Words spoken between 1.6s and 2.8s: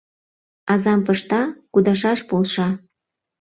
кудашаш полша.